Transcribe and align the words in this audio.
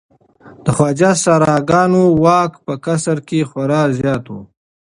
د 0.65 0.67
خواجه 0.75 1.11
سراګانو 1.23 2.01
واک 2.23 2.51
په 2.65 2.73
قصر 2.85 3.17
کې 3.27 3.47
خورا 3.49 3.81
زیات 3.97 4.25
و. 4.33 4.35